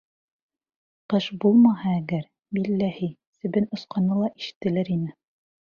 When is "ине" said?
4.99-5.17